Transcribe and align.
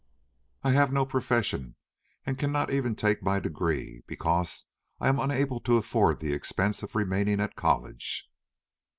I 0.63 0.71
have 0.71 0.91
no 0.91 1.05
profession 1.05 1.75
and 2.25 2.39
cannot 2.39 2.73
even 2.73 2.95
take 2.95 3.21
my 3.21 3.39
degree, 3.39 4.01
because 4.07 4.65
I 4.99 5.07
am 5.09 5.19
unable 5.19 5.59
to 5.59 5.77
afford 5.77 6.21
the 6.21 6.33
expense 6.33 6.81
of 6.81 6.95
remaining 6.95 7.39
at 7.39 7.55
college." 7.55 8.27